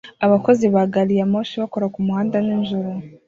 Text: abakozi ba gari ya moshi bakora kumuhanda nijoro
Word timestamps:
abakozi 0.25 0.65
ba 0.73 0.83
gari 0.93 1.13
ya 1.19 1.25
moshi 1.31 1.55
bakora 1.61 1.91
kumuhanda 1.93 2.35
nijoro 2.47 2.89